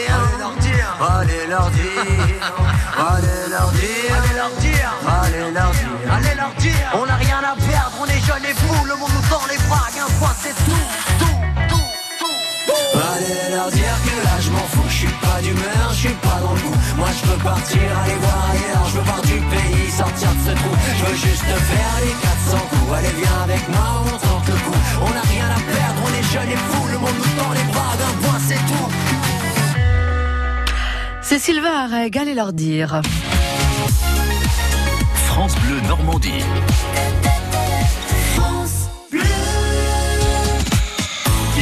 allez 1.21 1.47
leur 1.47 1.69
dire, 1.69 1.91
allez 2.97 3.49
leur 3.49 3.71
dire, 3.71 4.15
allez 4.17 4.35
leur 4.35 4.51
dire, 4.57 4.93
allez 5.21 5.51
leur 5.51 5.71
dire, 5.71 6.11
allez 6.11 6.35
leur 6.35 6.53
dire, 6.57 6.87
on 6.95 7.05
n'a 7.05 7.15
rien 7.15 7.39
à 7.39 7.55
perdre, 7.55 7.93
on 8.01 8.05
est 8.05 8.21
jeunes 8.25 8.45
et 8.45 8.55
fous, 8.55 8.85
le 8.85 8.95
monde 8.95 9.11
nous 9.13 9.29
tend 9.29 9.45
les 9.49 9.57
bras, 9.69 9.87
un 10.01 10.11
point 10.19 10.33
c'est 10.41 10.55
tout, 10.65 10.85
tout, 11.19 11.37
tout, 11.69 11.91
tout. 12.19 12.99
aller 13.13 13.55
leur 13.55 13.69
dire 13.69 13.95
que 14.05 14.15
là 14.25 14.35
je 14.39 14.49
m'en 14.49 14.65
fous, 14.73 14.87
je 14.87 14.97
suis 15.05 15.15
pas 15.21 15.41
d'humeur, 15.41 15.89
je 15.91 15.99
suis 16.07 16.17
pas 16.25 16.39
dans 16.41 16.53
le 16.53 16.59
coup. 16.59 16.77
Moi 16.97 17.09
je 17.13 17.29
veux 17.29 17.37
partir, 17.37 17.81
aller 18.03 18.17
voir 18.21 18.41
ailleurs, 18.51 18.85
je 18.89 18.97
veux 18.97 19.03
voir 19.03 19.21
du 19.21 19.37
pays, 19.53 19.91
sortir 19.91 20.29
de 20.33 20.41
ce 20.49 20.53
trou. 20.57 20.73
Je 20.97 21.05
veux 21.05 21.15
juste 21.15 21.45
faire 21.45 21.95
les 22.01 22.15
400 22.49 22.57
coups. 22.69 22.93
Allez 22.97 23.13
viens 23.21 23.41
avec 23.43 23.67
moi, 23.69 24.03
on 24.05 24.17
tente 24.17 24.47
le 24.47 24.57
coup. 24.65 24.79
On 25.05 25.09
n'a 25.13 25.21
rien 25.21 25.45
à 25.45 25.59
perdre, 25.69 25.99
on 26.05 26.11
est 26.17 26.27
jeunes 26.33 26.49
et 26.49 26.61
fous, 26.69 26.87
C'est 31.31 31.39
Sylvain 31.39 31.85
Arreg, 31.85 32.17
allez 32.17 32.33
leur 32.33 32.51
dire. 32.51 33.01
France 35.13 35.55
Bleu 35.59 35.79
Normandie. 35.87 36.43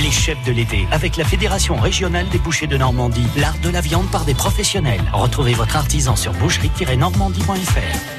Les 0.02 0.10
chefs 0.10 0.44
de 0.44 0.54
l'été, 0.54 0.88
avec 0.92 1.18
la 1.18 1.24
Fédération 1.24 1.76
régionale 1.76 2.28
des 2.30 2.40
bouchers 2.40 2.66
de 2.66 2.78
Normandie, 2.78 3.28
l'art 3.38 3.60
de 3.62 3.70
la 3.70 3.82
viande 3.82 4.10
par 4.10 4.26
des 4.26 4.34
professionnels. 4.34 5.04
Retrouvez 5.14 5.54
votre 5.54 5.76
artisan 5.76 6.16
sur 6.16 6.34
boucherie-normandie.fr. 6.34 8.19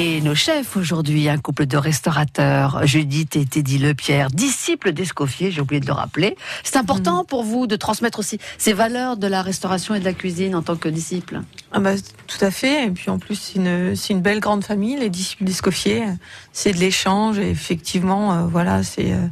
Et 0.00 0.20
nos 0.20 0.36
chefs 0.36 0.76
aujourd'hui, 0.76 1.28
un 1.28 1.38
couple 1.38 1.66
de 1.66 1.76
restaurateurs, 1.76 2.86
Judith 2.86 3.34
et 3.34 3.44
Teddy 3.44 3.78
Lepierre, 3.78 4.30
disciples 4.30 4.92
d'Escoffier, 4.92 5.50
j'ai 5.50 5.60
oublié 5.60 5.80
de 5.80 5.86
le 5.86 5.92
rappeler. 5.92 6.36
C'est 6.62 6.76
important 6.76 7.24
pour 7.24 7.42
vous 7.42 7.66
de 7.66 7.74
transmettre 7.74 8.20
aussi 8.20 8.38
ces 8.58 8.72
valeurs 8.72 9.16
de 9.16 9.26
la 9.26 9.42
restauration 9.42 9.96
et 9.96 9.98
de 9.98 10.04
la 10.04 10.12
cuisine 10.12 10.54
en 10.54 10.62
tant 10.62 10.76
que 10.76 10.88
disciples 10.88 11.40
Ah 11.72 11.80
bah, 11.80 11.94
tout 12.28 12.44
à 12.44 12.52
fait. 12.52 12.86
Et 12.86 12.90
puis 12.92 13.10
en 13.10 13.18
plus, 13.18 13.34
c'est 13.34 13.56
une, 13.56 13.96
c'est 13.96 14.12
une 14.12 14.20
belle 14.20 14.38
grande 14.38 14.62
famille, 14.62 14.96
les 14.96 15.10
disciples 15.10 15.42
d'Escoffier. 15.42 16.04
C'est 16.52 16.72
de 16.72 16.78
l'échange 16.78 17.40
et 17.40 17.50
effectivement, 17.50 18.32
euh, 18.32 18.42
voilà, 18.46 18.84
c'est 18.84 19.12
euh, 19.12 19.26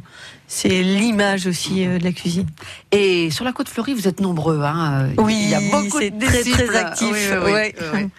c'est 0.47 0.81
l'image 0.81 1.45
aussi 1.45 1.85
euh, 1.85 1.99
de 1.99 2.03
la 2.03 2.11
cuisine. 2.11 2.47
Et 2.91 3.29
sur 3.31 3.43
la 3.45 3.51
côte 3.51 3.69
fleurie, 3.69 3.93
vous 3.93 4.07
êtes 4.07 4.21
nombreux. 4.21 4.61
Hein 4.63 5.09
Oui, 5.17 5.37
il 5.39 5.49
y 5.49 5.55
a 5.55 5.59
beaucoup 5.71 5.99
de 5.99 6.25
très, 6.25 6.43
très 6.43 6.75
actif, 6.75 7.07
Oui, 7.11 7.19
oui, 7.31 7.37
oui, 7.45 7.51
ouais. 7.51 7.75
oui, 7.79 7.87
oui. 7.93 8.09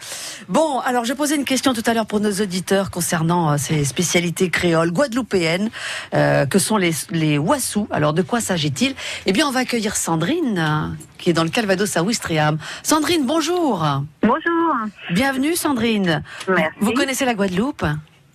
Bon, 0.48 0.78
alors 0.80 1.04
je 1.04 1.12
posais 1.12 1.36
une 1.36 1.44
question 1.44 1.74
tout 1.74 1.82
à 1.86 1.94
l'heure 1.94 2.06
pour 2.06 2.20
nos 2.20 2.32
auditeurs 2.32 2.90
concernant 2.90 3.52
euh, 3.52 3.56
ces 3.58 3.84
spécialités 3.84 4.50
créoles 4.50 4.90
guadeloupéennes, 4.92 5.70
euh, 6.14 6.46
que 6.46 6.58
sont 6.58 6.76
les, 6.76 6.92
les 7.10 7.38
wassous. 7.38 7.88
Alors 7.90 8.12
de 8.12 8.22
quoi 8.22 8.40
s'agit-il? 8.40 8.94
Eh 9.26 9.32
bien, 9.32 9.46
on 9.46 9.50
va 9.50 9.60
accueillir 9.60 9.96
Sandrine, 9.96 10.58
euh, 10.58 10.94
qui 11.18 11.30
est 11.30 11.34
dans 11.34 11.44
le 11.44 11.50
Calvados 11.50 11.96
à 11.96 12.02
Ouistreham. 12.02 12.58
Sandrine, 12.82 13.26
bonjour. 13.26 13.86
Bonjour. 14.22 14.74
Bienvenue, 15.12 15.54
Sandrine. 15.56 16.22
Merci. 16.48 16.76
Vous 16.80 16.92
connaissez 16.92 17.24
la 17.24 17.34
Guadeloupe? 17.34 17.84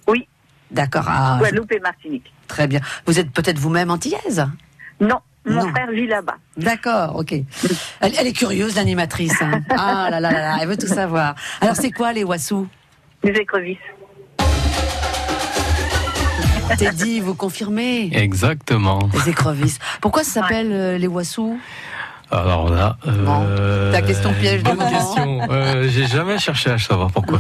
Oui. 0.08 0.28
D'accord. 0.72 1.06
Ah, 1.08 1.38
Guadeloupe 1.40 1.72
et 1.72 1.80
Martinique. 1.80 2.32
Très 2.54 2.68
bien. 2.68 2.82
Vous 3.08 3.20
êtes 3.20 3.32
peut-être 3.32 3.58
vous-même 3.58 3.90
antillaise 3.90 4.46
Non, 5.02 5.18
mon 5.46 5.64
Non. 5.64 5.70
frère 5.72 5.90
vit 5.92 6.06
là-bas. 6.06 6.36
D'accord, 6.56 7.16
ok. 7.16 7.32
Elle, 8.00 8.14
elle 8.20 8.28
est 8.28 8.34
curieuse, 8.34 8.76
l'animatrice. 8.76 9.42
hein. 9.42 9.62
Ah 9.72 10.10
là 10.12 10.20
là 10.20 10.32
là 10.32 10.40
là, 10.40 10.58
elle 10.62 10.68
veut 10.68 10.78
tout 10.78 10.86
savoir. 10.88 11.34
Alors, 11.62 11.76
c'est 11.76 11.90
quoi 11.92 12.14
les 12.14 12.24
wassous 12.24 12.68
Des 13.24 13.32
écrevisses. 13.32 13.78
Teddy, 16.78 17.20
vous 17.20 17.36
confirmez 17.36 18.10
Exactement. 18.16 19.10
Les 19.14 19.30
écrevisses. 19.30 19.80
Pourquoi 20.02 20.24
ça 20.24 20.42
s'appelle 20.42 20.72
euh, 20.72 20.98
les 20.98 21.08
wassous 21.08 21.60
Alors 22.32 22.70
là, 22.70 22.98
euh, 23.08 23.92
Ta 23.92 24.02
question 24.02 24.34
piège 24.34 24.64
de 24.64 24.72
bonne 24.72 24.90
question. 24.90 25.42
Euh, 25.52 25.88
J'ai 25.90 26.08
jamais 26.08 26.38
cherché 26.40 26.70
à 26.72 26.78
savoir 26.78 27.12
pourquoi 27.12 27.40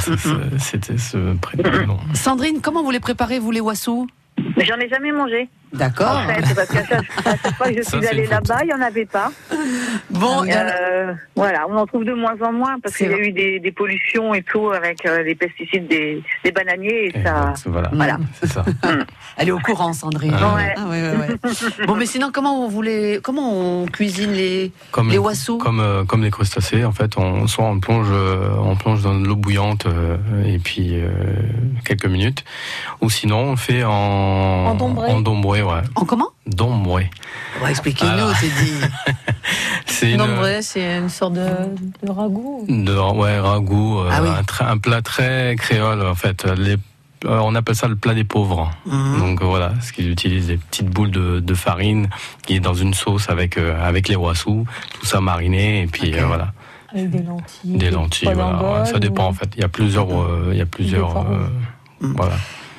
c'était 0.59 0.97
ce 0.97 1.35
prénom. 1.37 1.97
Sandrine, 2.13 2.59
comment 2.61 2.83
vous 2.83 2.91
les 2.91 2.99
préparez, 2.99 3.39
vous, 3.39 3.51
les 3.51 3.61
wassous 3.61 4.07
j'en 4.57 4.79
ai 4.79 4.89
jamais 4.89 5.11
mangé. 5.11 5.49
D'accord. 5.73 6.17
En 6.17 6.27
fait, 6.27 6.55
parce 6.55 6.67
qu'à 6.69 6.85
chaque, 6.85 7.05
à 7.25 7.35
chaque 7.37 7.55
fois 7.55 7.67
que 7.69 7.77
je 7.77 7.81
Ça, 7.81 7.97
suis 7.97 8.07
allée 8.07 8.27
là-bas, 8.27 8.59
il 8.61 8.67
n'y 8.67 8.73
en 8.73 8.81
avait 8.81 9.05
pas. 9.05 9.31
Bon, 10.09 10.43
Euh, 10.47 11.13
voilà, 11.35 11.65
on 11.69 11.75
en 11.77 11.85
trouve 11.85 12.05
de 12.05 12.13
moins 12.13 12.35
en 12.41 12.51
moins 12.53 12.79
parce 12.81 12.95
qu'il 12.95 13.09
y 13.09 13.13
a 13.13 13.17
eu 13.17 13.31
des, 13.31 13.59
des 13.59 13.71
pollutions 13.71 14.33
et 14.35 14.43
tout 14.43 14.69
avec 14.71 15.05
euh, 15.05 15.23
les 15.23 15.33
pesticides 15.35 15.87
des, 15.87 16.21
des 16.43 16.51
bananiers 16.51 17.07
et 17.07 17.23
ça. 17.23 17.53
Voilà, 17.65 17.89
Voilà. 17.93 18.17
c'est 18.39 18.47
ça. 18.51 18.63
elle 19.37 19.47
est 19.47 19.51
au 19.51 19.59
courant, 19.59 19.93
Sandrine. 19.93 20.35
Ah 20.39 20.55
ouais. 20.55 20.73
Ah, 20.77 20.85
ouais, 20.87 21.01
ouais, 21.01 21.17
ouais. 21.17 21.85
bon, 21.87 21.95
mais 21.95 22.05
sinon, 22.05 22.29
comment 22.31 22.63
on 22.65 22.67
voulait, 22.69 23.19
comment 23.23 23.51
on 23.81 23.85
cuisine 23.87 24.31
les, 24.31 24.71
Comme, 24.91 25.09
les 25.09 25.17
wassous 25.17 25.57
comme, 25.57 25.79
euh, 25.79 26.03
comme 26.03 26.23
les 26.23 26.31
crustacés, 26.31 26.85
en 26.85 26.91
fait, 26.91 27.17
on, 27.17 27.47
soit 27.47 27.65
on 27.65 27.79
plonge, 27.79 28.07
euh, 28.11 28.49
on 28.59 28.75
plonge 28.75 29.01
dans 29.01 29.19
de 29.19 29.25
l'eau 29.25 29.35
bouillante 29.35 29.87
euh, 29.87 30.17
et 30.45 30.59
puis 30.59 30.91
euh, 30.93 31.07
quelques 31.83 32.05
minutes, 32.05 32.43
ou 33.01 33.09
sinon 33.09 33.37
on 33.39 33.51
le 33.51 33.57
fait 33.57 33.83
en, 33.83 33.91
En 33.91 34.75
dombré. 34.75 35.09
en 35.11 35.21
dombré, 35.21 35.61
ouais. 35.63 35.81
En 35.95 36.05
comment? 36.05 36.29
Dombré. 36.47 37.09
Ouais, 37.61 37.69
Expliquez-nous, 37.71 38.11
Alors. 38.11 38.39
Teddy. 38.39 38.73
C'est 39.85 40.11
une, 40.13 40.21
vrai, 40.21 40.61
c'est 40.61 40.97
une 40.97 41.09
sorte 41.09 41.33
de, 41.33 41.45
de 42.03 42.11
ragoût. 42.11 42.65
de, 42.69 42.93
ouais, 43.17 43.39
ragoût, 43.39 43.99
euh, 43.99 44.09
Ah 44.11 44.21
oui. 44.21 44.29
un, 44.29 44.41
tra- 44.41 44.69
un 44.69 44.77
plat 44.77 45.01
très 45.01 45.55
créole, 45.57 46.05
en 46.05 46.15
fait. 46.15 46.45
Les, 46.57 46.73
euh, 47.25 47.39
on 47.41 47.55
appelle 47.55 47.75
ça 47.75 47.87
le 47.87 47.95
plat 47.95 48.13
des 48.13 48.23
pauvres. 48.25 48.69
Mhm. 48.85 49.19
Donc 49.19 49.41
euh, 49.41 49.45
voilà, 49.45 49.73
ce 49.81 49.93
qu'ils 49.93 50.09
utilisent 50.11 50.47
des 50.47 50.57
petites 50.57 50.89
boules 50.89 51.11
de, 51.11 51.39
de 51.39 51.53
farine 51.53 52.09
qui 52.45 52.55
est 52.55 52.59
dans 52.59 52.73
une 52.73 52.93
sauce 52.93 53.29
avec 53.29 53.57
euh, 53.57 53.81
avec 53.81 54.09
les 54.09 54.17
wassous, 54.17 54.65
tout 54.99 55.05
ça 55.05 55.21
mariné 55.21 55.83
et 55.83 55.87
puis 55.87 56.13
euh, 56.15 56.25
voilà, 56.25 56.51
Avec 56.91 57.09
des 57.11 57.21
lentilles. 57.23 57.77
des 57.77 57.91
lentilles. 57.91 58.29
Voilà, 58.33 58.81
Ouais, 58.81 58.85
ça 58.85 58.99
dépend 58.99 59.27
ou- 59.27 59.29
en 59.29 59.33
fait. 59.33 59.49
Il 59.55 59.61
y 59.61 59.63
a 59.63 59.69
plusieurs, 59.69 60.09
euh, 60.11 60.49
il 60.51 60.57
y 60.57 60.61
a 60.61 60.65
plusieurs, 60.65 61.15
euh, 61.17 61.47
Mhm. 62.01 62.13
voilà. 62.17 62.33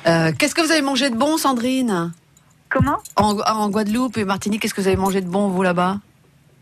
Euh, 0.07 0.31
Qu'est-ce 0.37 0.53
que 0.53 0.61
vous 0.61 0.71
avez 0.71 0.83
mangé 0.83 1.09
de 1.09 1.15
bon, 1.15 1.37
Sandrine? 1.37 2.11
Comment 2.75 2.97
en, 3.15 3.37
en 3.39 3.69
Guadeloupe 3.69 4.17
et 4.17 4.25
Martinique, 4.25 4.61
qu'est-ce 4.61 4.73
que 4.73 4.81
vous 4.81 4.87
avez 4.87 4.97
mangé 4.97 5.21
de 5.21 5.27
bon, 5.29 5.47
vous, 5.47 5.63
là-bas 5.63 5.97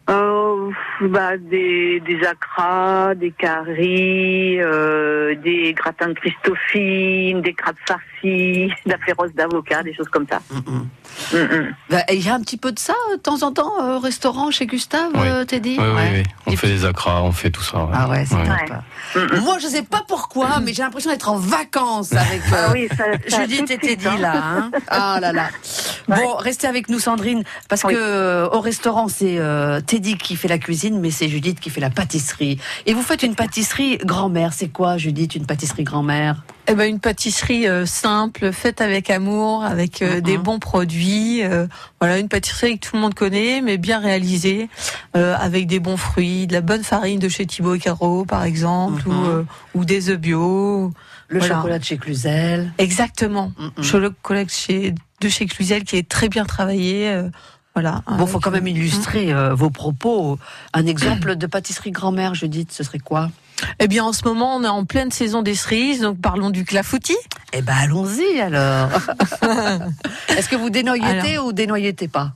Euh, 0.09 0.69
bah, 1.01 1.37
des, 1.37 2.01
des 2.01 2.19
acras, 2.25 3.15
des 3.15 3.31
caries, 3.31 4.61
euh, 4.61 5.33
des 5.35 5.73
gratins 5.73 6.09
de 6.09 6.13
Christophine, 6.13 7.41
des 7.41 7.53
crabes 7.53 7.75
farcis, 7.87 8.67
de 8.85 8.91
la 8.91 8.97
féroce 8.99 9.31
d'avocat, 9.33 9.81
des 9.81 9.93
choses 9.95 10.09
comme 10.09 10.27
ça. 10.29 10.39
Mhm. 10.51 10.87
Mm, 11.31 11.37
mm. 11.37 11.75
Bah, 11.89 11.97
Il 12.11 12.25
y 12.25 12.29
a 12.29 12.33
un 12.35 12.41
petit 12.41 12.57
peu 12.57 12.71
de 12.71 12.79
ça 12.79 12.93
euh, 13.11 13.17
de 13.17 13.21
temps 13.21 13.43
en 13.43 13.51
temps 13.51 13.71
euh, 13.81 13.95
au 13.97 13.99
restaurant 13.99 14.51
chez 14.51 14.65
Gustave, 14.65 15.11
Oui. 15.15 15.21
euh, 15.27 15.45
Teddy 15.45 15.77
Oui, 15.79 15.85
oui, 15.87 15.93
Ouais. 15.95 16.11
oui. 16.47 16.53
On 16.53 16.57
fait 16.57 16.67
des 16.67 16.85
acras, 16.85 17.21
on 17.23 17.31
fait 17.31 17.49
tout 17.51 17.61
ça. 17.63 17.83
ouais. 17.85 17.91
Ah 17.93 18.09
ouais, 18.09 18.25
c'est. 18.25 19.39
Moi, 19.41 19.57
je 19.59 19.67
sais 19.67 19.83
pas 19.83 20.03
pourquoi, 20.07 20.59
mais 20.63 20.73
j'ai 20.73 20.81
l'impression 20.81 21.11
d'être 21.11 21.29
en 21.29 21.37
vacances 21.37 22.13
avec 22.13 22.41
euh, 22.51 22.55
Ah 22.67 22.71
oui, 22.73 22.87
ça, 22.97 23.03
ça 23.27 23.41
Judith 23.45 23.69
et 23.71 23.77
Teddy 23.77 24.07
hein. 24.07 24.17
là. 24.19 24.33
Hein 24.35 24.71
ah 24.87 25.19
là 25.21 25.31
là. 25.31 25.47
Bon, 26.07 26.35
restez 26.37 26.67
avec 26.67 26.89
nous, 26.89 26.99
Sandrine, 26.99 27.43
parce 27.69 27.83
Oui. 27.83 27.93
que 27.93 27.99
euh, 27.99 28.49
au 28.49 28.59
restaurant, 28.59 29.07
c'est 29.07 29.37
euh, 29.39 29.79
Teddy 29.81 30.17
qui 30.17 30.35
fait 30.35 30.47
la 30.47 30.57
cuisine, 30.57 30.99
mais 30.99 31.11
c'est 31.11 31.29
Judith 31.29 31.59
qui 31.59 31.69
fait 31.69 31.81
la 31.81 31.89
pâtisserie. 31.89 32.57
Et 32.85 32.93
vous 32.93 33.01
faites 33.01 33.23
une 33.23 33.35
pâtisserie 33.35 33.97
grand-mère. 34.03 34.53
C'est 34.53 34.67
quoi, 34.69 34.97
Judith, 34.97 35.35
une 35.35 35.45
pâtisserie 35.45 35.83
grand-mère? 35.83 36.43
Eh 36.67 36.75
ben, 36.75 36.89
une 36.89 36.99
pâtisserie 36.99 37.67
euh, 37.67 37.85
simple, 37.85 38.51
faite 38.53 38.79
avec 38.79 39.09
amour, 39.09 39.63
avec 39.65 40.01
euh, 40.01 40.15
Mhm. 40.15 40.21
des 40.21 40.37
bons 40.37 40.59
produits. 40.59 41.43
euh, 41.43 41.67
voilà, 41.99 42.19
une 42.19 42.29
pâtisserie 42.29 42.79
que 42.79 42.87
tout 42.87 42.95
le 42.95 43.01
monde 43.01 43.13
connaît, 43.13 43.61
mais 43.61 43.77
bien 43.77 43.99
réalisée, 43.99 44.69
euh, 45.17 45.35
avec 45.39 45.67
des 45.67 45.79
bons 45.79 45.97
fruits, 45.97 46.47
de 46.47 46.53
la 46.53 46.61
bonne 46.61 46.83
farine 46.83 47.19
de 47.19 47.29
chez 47.29 47.45
Thibaut 47.45 47.75
et 47.75 47.79
Caro, 47.79 48.25
par 48.25 48.43
exemple, 48.43 49.03
Mhm. 49.07 49.13
ou, 49.17 49.25
euh, 49.25 49.43
ou 49.73 49.85
des 49.85 50.09
œufs 50.09 50.17
bio. 50.19 50.91
Le 51.33 51.39
Voilà. 51.39 51.55
chocolat 51.55 51.79
de 51.79 51.83
chez 51.83 51.97
Cluzel. 51.97 52.71
Exactement. 52.77 53.51
Mhm. 53.77 53.83
Chocolat 53.83 54.45
de 54.45 54.49
chez, 54.51 54.93
de 55.19 55.29
chez 55.29 55.47
Cluzel 55.47 55.83
qui 55.83 55.97
est 55.97 56.07
très 56.07 56.29
bien 56.29 56.45
travaillé. 56.45 57.09
euh, 57.09 57.27
voilà. 57.73 58.03
Bon, 58.19 58.27
faut 58.27 58.39
quand 58.39 58.51
même 58.51 58.67
euh, 58.67 58.69
illustrer 58.69 59.33
euh, 59.33 59.55
vos 59.55 59.71
propos. 59.71 60.37
Un 60.73 60.85
exemple 60.85 61.35
de 61.35 61.47
pâtisserie 61.47 61.89
grand-mère, 61.89 62.35
Judith, 62.35 62.71
ce 62.71 62.83
serait 62.83 62.99
quoi? 62.99 63.31
Eh 63.79 63.87
bien, 63.87 64.03
en 64.03 64.13
ce 64.13 64.25
moment, 64.25 64.55
on 64.57 64.63
est 64.63 64.67
en 64.67 64.85
pleine 64.85 65.09
saison 65.09 65.41
des 65.41 65.55
cerises, 65.55 66.01
donc 66.01 66.21
parlons 66.21 66.51
du 66.51 66.65
clafoutis. 66.65 67.17
Eh 67.51 67.63
ben, 67.63 67.73
allons-y 67.75 68.39
alors. 68.39 68.89
Est-ce 70.29 70.49
que 70.49 70.55
vous 70.55 70.69
dénoyautez 70.69 71.39
ou 71.39 71.51
dénoyautez 71.51 72.07
pas? 72.07 72.33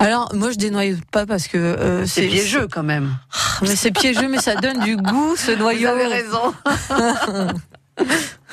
Alors, 0.00 0.34
moi, 0.34 0.50
je 0.50 0.56
dénoye 0.56 0.96
pas 1.12 1.24
parce 1.24 1.46
que 1.46 1.56
euh, 1.56 2.04
C'est 2.06 2.26
piégeux 2.26 2.66
quand 2.66 2.82
même. 2.82 3.14
Mais 3.62 3.76
c'est 3.76 3.92
piégeux, 3.92 4.26
mais 4.28 4.38
ça 4.38 4.56
donne 4.56 4.80
du 4.80 4.96
goût, 4.96 5.36
ce 5.36 5.52
Vous 5.52 5.58
noyau. 5.58 5.88
avez 5.88 6.06
raison. 6.06 6.52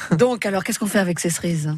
Donc, 0.18 0.46
alors, 0.46 0.64
qu'est-ce 0.64 0.80
qu'on 0.80 0.88
fait 0.88 1.00
avec 1.00 1.20
ces 1.20 1.30
cerises? 1.30 1.74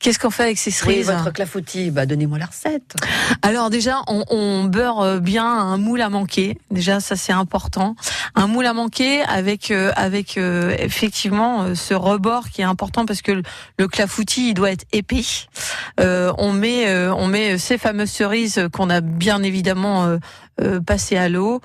Qu'est-ce 0.00 0.18
qu'on 0.18 0.28
fait 0.30 0.42
avec 0.42 0.58
ces 0.58 0.68
Oui, 0.70 1.02
cerises? 1.02 1.06
votre 1.06 1.32
clafoutis, 1.32 1.90
bah, 1.90 2.04
donnez-moi 2.04 2.38
la 2.38 2.44
recette. 2.44 2.94
Alors 3.40 3.70
déjà, 3.70 4.02
on, 4.06 4.22
on 4.28 4.64
beurre 4.64 5.00
euh, 5.00 5.18
bien 5.18 5.46
un 5.46 5.78
moule 5.78 6.02
à 6.02 6.10
manquer. 6.10 6.58
Déjà, 6.70 7.00
ça 7.00 7.16
c'est 7.16 7.32
important. 7.32 7.96
Un 8.34 8.46
moule 8.46 8.66
à 8.66 8.74
manquer 8.74 9.22
avec 9.22 9.70
euh, 9.70 9.92
avec 9.96 10.36
euh, 10.36 10.76
effectivement 10.78 11.62
euh, 11.62 11.74
ce 11.74 11.94
rebord 11.94 12.50
qui 12.50 12.60
est 12.60 12.64
important 12.64 13.06
parce 13.06 13.22
que 13.22 13.32
le, 13.32 13.42
le 13.78 13.88
clafoutis 13.88 14.50
il 14.50 14.54
doit 14.54 14.72
être 14.72 14.84
épais. 14.92 15.22
Euh, 16.00 16.34
on 16.36 16.52
met 16.52 16.86
euh, 16.88 17.14
on 17.14 17.26
met 17.26 17.56
ces 17.56 17.78
fameuses 17.78 18.10
cerises 18.10 18.68
qu'on 18.74 18.90
a 18.90 19.00
bien 19.00 19.42
évidemment 19.42 20.18
passer 20.86 21.16
à 21.16 21.28
l'eau. 21.28 21.60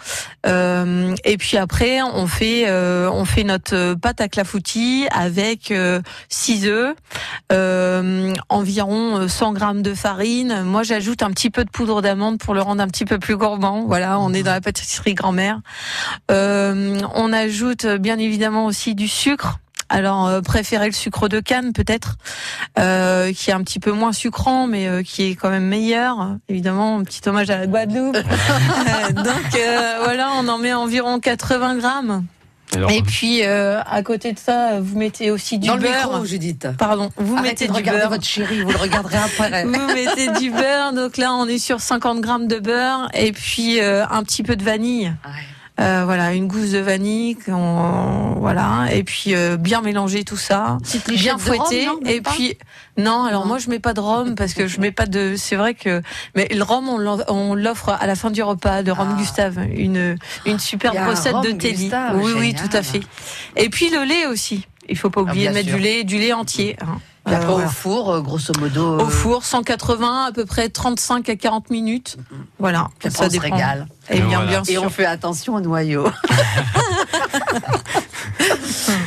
Euh, 0.46 1.16
et 1.24 1.38
puis 1.38 1.58
après, 1.58 2.02
on 2.02 2.28
fait 2.28 2.66
euh, 2.68 3.10
on 3.12 3.26
fait 3.26 3.44
notre 3.44 3.94
pâte 3.96 4.22
à 4.22 4.28
clafoutis 4.28 5.08
avec 5.12 5.74
6 6.30 6.68
œufs, 6.68 6.96
environ 8.50 9.28
100 9.28 9.54
grammes 9.54 9.82
de 9.82 9.94
farine. 9.94 10.64
Moi, 10.64 10.84
j'ajoute 10.84 11.24
un 11.24 11.32
petit 11.32 11.50
peu 11.50 11.64
de 11.64 11.70
poudre 11.70 12.02
d'amande 12.02 12.40
pour 12.40 12.54
le 12.54 12.62
rendre 12.62 12.82
un 12.82 12.88
petit 12.88 13.06
peu 13.06 13.20
plus 13.20 13.38
gourmand. 13.38 13.86
Voilà, 13.86 14.20
on 14.20 14.34
est 14.34 14.44
dans 14.44 14.52
la 14.52 14.62
pâtisserie 14.62 15.14
grand-mère. 15.14 15.60
on 16.30 17.34
ajoute 17.34 17.86
bien 17.86 18.18
évidemment 18.18 18.66
aussi 18.66 18.96
du 18.96 19.08
sucre 19.08 19.60
alors 19.90 20.28
euh, 20.28 20.42
préférer 20.42 20.86
le 20.86 20.94
sucre 20.94 21.28
de 21.28 21.40
canne 21.40 21.74
peut-être, 21.74 22.18
euh, 22.78 23.34
qui 23.34 23.50
est 23.50 23.54
un 23.54 23.64
petit 23.64 23.80
peu 23.80 23.92
moins 23.92 24.14
sucrant, 24.14 24.68
mais 24.68 24.88
euh, 24.88 25.04
qui 25.04 25.24
est 25.24 25.36
quand 25.36 25.50
même 25.50 25.66
meilleur. 25.66 26.38
Évidemment, 26.48 27.00
un 27.00 27.04
petit 27.04 27.28
hommage 27.28 27.50
à 27.50 27.58
la 27.58 27.68
Guadeloupe. 27.68 28.14
Donc 29.14 29.60
voilà, 30.04 30.32
on 30.38 30.48
en 30.48 30.58
met 30.58 30.74
environ 30.74 31.20
80 31.20 31.78
grammes. 31.78 32.26
et 32.90 33.02
puis 33.02 33.44
à 33.44 34.04
côté 34.04 34.34
de 34.34 34.40
ça, 34.40 34.80
vous 34.80 34.98
mettez 34.98 35.32
aussi 35.32 35.58
du 35.58 35.68
Dans 35.68 35.78
beurre. 35.78 35.92
Le 35.92 36.12
micro, 36.12 36.26
Judith. 36.26 36.68
Pardon, 36.78 37.10
vous 37.18 37.38
mettez 37.40 37.68
de 37.68 37.74
du 37.74 37.84
beurre. 37.84 38.10
votre 38.10 38.26
chérie, 38.26 38.62
vous 38.62 38.72
le 38.72 38.78
regarderez 38.78 39.18
après. 39.18 39.64
vous 39.66 39.94
mettez 39.94 40.30
du 40.40 40.52
beurre. 40.52 40.94
Donc 40.94 41.18
là, 41.18 41.34
on 41.34 41.48
est 41.48 41.58
sur 41.58 41.80
50 41.80 42.22
grammes 42.22 42.48
de 42.48 42.60
beurre 42.60 43.10
et 43.14 43.32
puis 43.32 43.82
un 43.82 44.24
petit 44.24 44.44
peu 44.44 44.56
de 44.56 44.64
vanille. 44.64 45.14
Ouais. 45.26 45.59
Euh, 45.80 46.04
voilà, 46.04 46.34
une 46.34 46.48
gousse 46.48 46.72
de 46.72 46.80
vanille, 46.80 47.38
voilà, 47.48 48.88
et 48.92 49.04
puis 49.04 49.34
euh, 49.34 49.56
bien 49.56 49.82
mélanger 49.82 50.26
tout 50.26 50.36
ça, 50.36 50.78
bien 51.08 51.38
fouetter, 51.38 51.88
et 52.06 52.20
puis 52.20 52.58
non, 52.98 53.24
alors 53.24 53.46
moi 53.46 53.60
je 53.60 53.70
mets 53.70 53.80
pas 53.80 53.94
de 53.94 54.02
rhum 54.02 54.36
parce 54.36 54.54
que 54.54 54.68
je 54.68 54.82
mets 54.82 54.92
pas 54.92 55.06
de, 55.06 55.36
c'est 55.38 55.56
vrai 55.56 55.76
que, 55.76 56.02
mais 56.36 56.50
le 56.54 56.64
rhum 56.64 56.90
on 56.90 57.56
l'offre 57.56 57.90
à 57.90 58.08
la 58.08 58.16
fin 58.16 58.30
du 58.30 58.44
repas, 58.44 58.84
de 58.84 58.92
rhum 58.92 59.10
ah. 59.14 59.18
Gustave, 59.18 59.60
une 59.74 60.18
une 60.46 60.60
superbe 60.60 60.98
recette 61.08 61.40
de 61.44 61.52
Teddy. 61.52 61.90
Oui, 62.16 62.34
oui, 62.36 62.54
tout 62.54 62.76
à 62.76 62.84
fait. 62.84 63.02
Et 63.56 63.70
puis 63.70 63.90
le 63.90 64.04
lait 64.04 64.26
aussi. 64.26 64.68
Il 64.90 64.98
faut 64.98 65.12
pas 65.12 65.22
ah, 65.22 65.30
oublier 65.30 65.48
de 65.48 65.54
mettre 65.54 65.72
du 65.72 65.80
lait, 65.80 66.04
du 66.04 66.18
lait 66.18 66.34
entier. 66.34 66.76
Hein. 66.82 66.98
Et 67.30 67.36
après, 67.36 67.54
au 67.54 67.68
four, 67.68 68.12
euh, 68.12 68.22
grosso 68.22 68.54
modo. 68.60 69.00
Au 69.00 69.08
four, 69.08 69.44
180, 69.44 70.26
à 70.26 70.32
peu 70.32 70.46
près 70.46 70.70
35 70.70 71.30
à 71.30 71.36
40 71.36 71.70
minutes. 71.70 72.18
Voilà. 72.60 72.88
ça 73.10 73.30
dépend. 73.30 73.44
régale. 73.44 73.88
Et, 74.10 74.20
bien, 74.22 74.46
bien 74.46 74.64
sûr. 74.64 74.74
Et 74.74 74.78
on 74.78 74.90
fait 74.90 75.06
attention 75.06 75.56
au 75.56 75.62
noyau. 75.62 76.08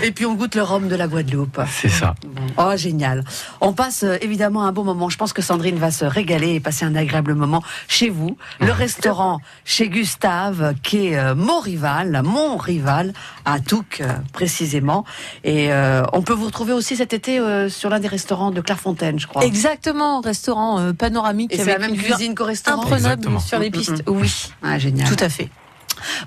Et 0.03 0.13
puis 0.13 0.27
on 0.27 0.35
goûte 0.35 0.55
le 0.55 0.63
rhum 0.63 0.89
de 0.89 0.97
la 0.97 1.07
Guadeloupe. 1.07 1.61
C'est 1.71 1.89
ça. 1.89 2.15
Oh, 2.57 2.77
génial. 2.77 3.25
On 3.61 3.73
passe 3.73 4.03
euh, 4.03 4.17
évidemment 4.21 4.65
un 4.65 4.73
bon 4.73 4.85
moment. 4.85 5.09
Je 5.09 5.17
pense 5.17 5.33
que 5.33 5.43
Sandrine 5.43 5.77
va 5.77 5.91
se 5.91 6.05
régaler 6.05 6.55
et 6.55 6.61
passer 6.61 6.85
un 6.85 6.95
agréable 6.95 7.35
moment 7.35 7.63
chez 7.89 8.11
vous. 8.11 8.37
Le 8.61 8.73
restaurant 8.73 9.41
chez 9.65 9.89
Gustave, 9.89 10.75
qui 10.83 11.09
est 11.09 11.19
euh, 11.19 11.35
mon 11.35 11.61
rival, 11.61 12.23
mon 12.25 12.57
rival, 12.57 13.13
à 13.45 13.61
Touques 13.61 14.01
euh, 14.01 14.13
précisément. 14.33 15.05
Et 15.45 15.71
on 16.13 16.23
peut 16.23 16.33
vous 16.33 16.47
retrouver 16.47 16.73
aussi 16.73 16.97
cet 16.97 17.13
été 17.13 17.41
sur 17.69 17.91
l'un 17.91 18.01
des 18.01 18.09
restaurants 18.09 18.51
de 18.51 18.61
Clairefontaine, 18.61 19.19
je 19.19 19.27
crois. 19.27 19.45
Exactement, 19.45 20.21
restaurant 20.21 20.93
panoramique. 20.93 21.53
Et 21.53 21.59
c'est 21.59 21.67
la 21.67 21.79
même 21.79 21.97
cuisine 21.97 22.35
qu'au 22.35 22.45
restaurant 22.45 22.83
Imprenable 22.83 23.41
sur 23.41 23.59
les 23.59 23.71
pistes. 23.71 24.03
Oui. 24.07 24.51
Ah, 24.63 24.79
génial. 24.79 25.09
Tout 25.09 25.23
à 25.23 25.29
fait. 25.29 25.49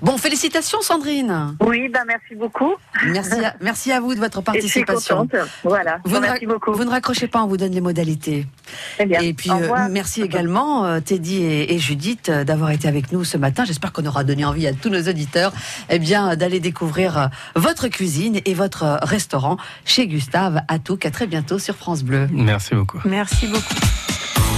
Bon, 0.02 0.16
félicitations 0.18 0.80
Sandrine. 0.82 1.56
Oui, 1.60 1.88
ben 1.88 2.04
merci 2.06 2.34
beaucoup. 2.34 2.74
Merci 3.06 3.44
à, 3.44 3.54
merci 3.60 3.92
à 3.92 4.00
vous 4.00 4.14
de 4.14 4.20
votre 4.20 4.40
participation. 4.42 5.28
je 5.32 5.38
suis 5.38 5.48
Voilà. 5.64 5.98
Vous 6.04 6.20
merci 6.20 6.46
beaucoup. 6.46 6.72
Vous 6.72 6.84
ne 6.84 6.90
raccrochez 6.90 7.26
pas, 7.26 7.42
on 7.42 7.46
vous 7.46 7.56
donne 7.56 7.72
les 7.72 7.80
modalités. 7.80 8.46
bien. 9.04 9.20
Et 9.20 9.34
puis 9.34 9.50
euh, 9.50 9.88
merci 9.90 10.22
également 10.22 10.84
euh, 10.84 11.00
Teddy 11.00 11.44
et, 11.44 11.78
Judith 11.78 12.28
euh, 12.28 12.44
d'avoir 12.44 12.70
été 12.70 12.88
avec 12.88 13.12
nous 13.12 13.24
ce 13.24 13.36
matin. 13.36 13.64
J'espère 13.64 13.92
qu'on 13.92 14.06
aura 14.06 14.24
donné 14.24 14.44
envie 14.44 14.66
à 14.66 14.72
tous 14.72 14.88
nos 14.88 15.02
auditeurs 15.02 15.52
eh 15.88 15.98
bien 15.98 16.36
d'aller 16.36 16.60
découvrir 16.60 17.30
votre 17.54 17.88
cuisine 17.88 18.40
et 18.44 18.54
votre 18.54 18.98
restaurant 19.02 19.56
chez 19.84 20.06
Gustave 20.06 20.62
à 20.68 20.78
Touques. 20.78 21.06
À 21.06 21.10
très 21.10 21.26
bientôt 21.26 21.58
sur 21.58 21.76
France 21.76 22.02
Bleu. 22.02 22.28
Merci 22.32 22.74
beaucoup. 22.74 23.00
Merci 23.04 23.46
beaucoup. 23.46 23.74